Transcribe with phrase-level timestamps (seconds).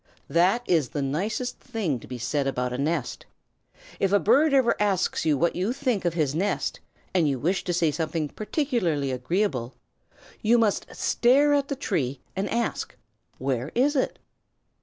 [0.31, 3.27] That is the nicest thing to be said about a nest.
[3.99, 6.79] If a bird ever asks you what you think of his nest,
[7.13, 9.75] and you wish to say something particularly agreeable,
[10.41, 12.95] you must stare at the tree and ask:
[13.37, 14.17] "Where is it?"